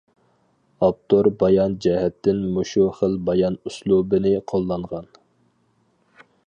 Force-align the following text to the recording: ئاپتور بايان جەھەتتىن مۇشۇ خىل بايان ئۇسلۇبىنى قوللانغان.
ئاپتور 0.85 1.27
بايان 1.43 1.75
جەھەتتىن 1.87 2.41
مۇشۇ 2.57 2.87
خىل 3.01 3.19
بايان 3.29 3.59
ئۇسلۇبىنى 3.69 4.35
قوللانغان. 4.53 5.11